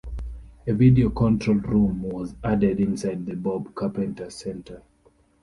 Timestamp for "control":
1.11-1.57